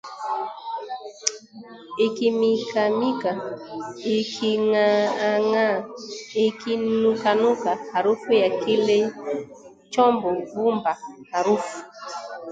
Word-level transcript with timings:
Ikimikamika– 2.05 3.31
iking’aang’aa, 4.19 5.79
ikinukanuka– 6.45 7.71
harufu 7.93 8.29
ya 8.41 8.49
kile 8.61 8.97
chombo, 9.91 10.29
vumba- 10.51 10.91
harufu 11.31 11.75